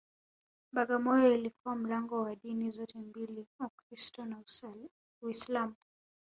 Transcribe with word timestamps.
Bagamoyo 0.71 1.33
ilikuwa 1.35 1.75
mlango 1.75 2.21
wa 2.21 2.35
dini 2.35 2.71
zote 2.71 2.99
mbili 2.99 3.47
Ukristu 3.59 4.25
na 4.25 4.37
Uislamu 5.21 5.75